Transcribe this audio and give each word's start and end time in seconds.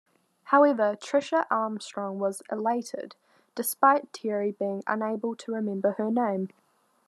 However, 0.45 0.97
Tricia 0.99 1.45
Armstrong 1.51 2.17
was 2.17 2.41
elated, 2.51 3.15
despite 3.53 4.11
Terry 4.11 4.51
being 4.51 4.81
unable 4.87 5.35
to 5.35 5.51
remember 5.53 5.91
her 5.99 6.09
name. 6.09 6.49